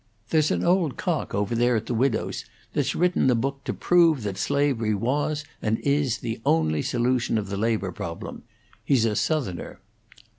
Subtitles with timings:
[0.31, 4.23] "There's an old cock over there at the widow's that's written a book to prove
[4.23, 8.41] that slavery was and is the only solution of the labor problem.
[8.83, 9.79] He's a Southerner."